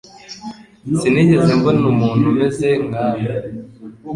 [0.99, 3.25] Sinigeze mbona umuntu umeze nkawe.